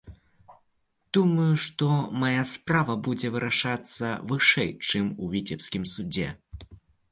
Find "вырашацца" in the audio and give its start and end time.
3.37-4.11